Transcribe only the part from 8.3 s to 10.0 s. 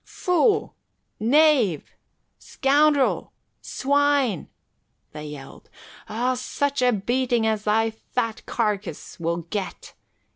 carcase will get.